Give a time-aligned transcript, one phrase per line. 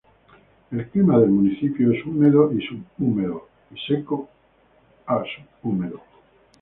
[0.71, 4.29] El clima del municipio es húmedo y subhúmedo y seco
[5.05, 6.01] a subhúmedo.